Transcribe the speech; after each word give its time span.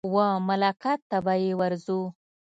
وه 0.13 0.27
ملاقات 0.49 0.99
ته 1.09 1.17
به 1.25 1.33
يې 1.43 1.51
ورځو. 1.59 2.01